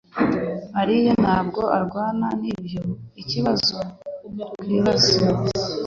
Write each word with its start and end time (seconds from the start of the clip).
mariya 0.75 1.13
ntabwo 1.23 1.61
arwana 1.77 2.27
nibyoikibazo 2.41 3.77
twibaza 4.61 5.15